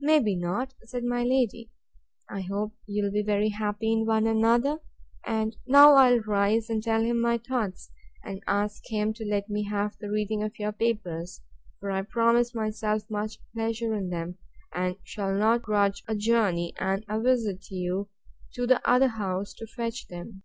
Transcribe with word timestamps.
May 0.00 0.20
be 0.20 0.34
not, 0.36 0.72
said 0.84 1.04
my 1.04 1.22
lady; 1.22 1.70
I 2.30 2.40
hope 2.40 2.72
you'll 2.86 3.10
be 3.12 3.22
very 3.22 3.50
happy 3.50 3.92
in 3.92 4.06
one 4.06 4.26
another; 4.26 4.78
and 5.26 5.54
I'll 5.70 5.94
now 6.06 6.16
rise, 6.20 6.70
and 6.70 6.82
tell 6.82 7.02
him 7.02 7.20
my 7.20 7.36
thoughts, 7.36 7.90
and 8.24 8.42
ask 8.46 8.80
him 8.86 9.12
to 9.12 9.26
let 9.28 9.50
me 9.50 9.64
have 9.64 9.94
the 9.98 10.08
reading 10.10 10.42
of 10.42 10.58
your 10.58 10.72
papers; 10.72 11.42
for 11.78 11.90
I 11.90 12.00
promise 12.04 12.54
myself 12.54 13.02
much 13.10 13.36
pleasure 13.52 13.92
in 13.92 14.08
them; 14.08 14.38
and 14.72 14.96
shall 15.04 15.34
not 15.34 15.60
grudge 15.60 16.02
a 16.08 16.14
journey 16.16 16.72
and 16.78 17.04
a 17.06 17.20
visit 17.20 17.60
to 17.64 17.74
you, 17.74 18.08
to 18.54 18.66
the 18.66 18.80
other 18.88 19.08
house, 19.08 19.52
to 19.58 19.66
fetch 19.66 20.08
them. 20.08 20.42